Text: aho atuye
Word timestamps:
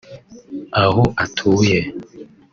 aho 0.83 1.03
atuye 1.23 1.79